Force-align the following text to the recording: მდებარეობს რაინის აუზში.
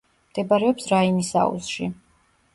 მდებარეობს 0.29 0.89
რაინის 0.93 1.31
აუზში. 1.45 1.91